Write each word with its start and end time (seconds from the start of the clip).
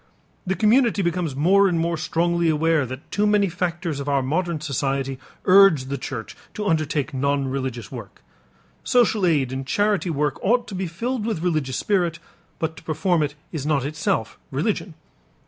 The 0.47 0.55
community 0.55 1.03
becomes 1.03 1.35
more 1.35 1.67
and 1.67 1.79
more 1.79 1.95
strongly 1.95 2.49
aware 2.49 2.87
that 2.87 3.11
too 3.11 3.27
many 3.27 3.49
factors 3.49 3.99
of 3.99 4.09
our 4.09 4.23
modern 4.23 4.59
society 4.59 5.19
urge 5.45 5.85
the 5.89 5.97
church 5.99 6.35
to 6.55 6.65
undertake 6.65 7.13
non 7.13 7.47
religious 7.49 7.91
work. 7.91 8.23
Social 8.83 9.27
aid 9.27 9.51
and 9.53 9.63
charity 9.63 10.09
work 10.09 10.39
ought 10.43 10.67
to 10.69 10.73
be 10.73 10.87
filled 10.87 11.23
with 11.23 11.43
religious 11.43 11.77
spirit, 11.77 12.17
but 12.57 12.75
to 12.77 12.83
perform 12.83 13.21
it 13.21 13.35
is 13.51 13.63
not 13.63 13.85
itself 13.85 14.39
religion. 14.49 14.95